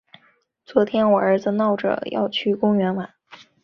[0.65, 3.13] 昨天我儿子闹着要去公园玩。